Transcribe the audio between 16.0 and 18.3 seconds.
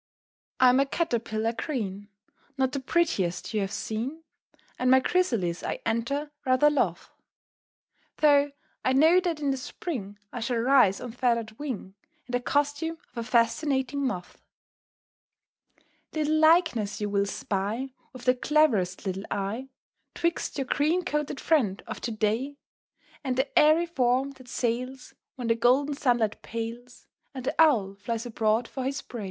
[Illustration: "I'm a Caterpillar green."] Little likeness you will spy, With